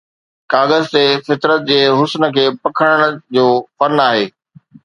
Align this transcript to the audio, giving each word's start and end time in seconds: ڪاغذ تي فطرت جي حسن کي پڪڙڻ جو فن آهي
ڪاغذ 0.51 0.83
تي 0.93 1.03
فطرت 1.25 1.61
جي 1.69 1.79
حسن 1.97 2.23
کي 2.35 2.45
پڪڙڻ 2.63 3.11
جو 3.35 3.45
فن 3.77 3.93
آهي 4.09 4.25